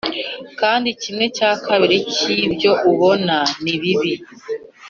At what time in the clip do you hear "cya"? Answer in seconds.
1.37-1.51